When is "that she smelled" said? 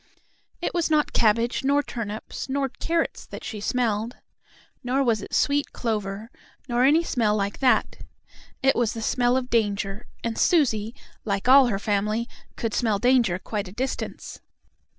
3.27-4.17